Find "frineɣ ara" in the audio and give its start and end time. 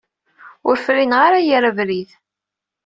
0.85-1.39